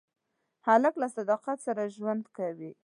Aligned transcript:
هلک 0.67 0.93
له 1.01 1.07
صداقت 1.17 1.57
سره 1.67 1.91
ژوند 1.95 2.23
کوي. 2.37 2.71